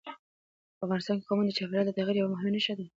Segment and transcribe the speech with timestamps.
[0.77, 2.85] په افغانستان کې قومونه د چاپېریال د تغیر یوه مهمه نښه ده.